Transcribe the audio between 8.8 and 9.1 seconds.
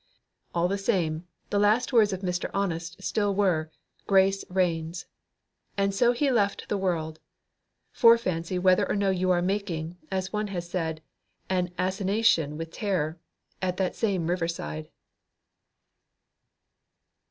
or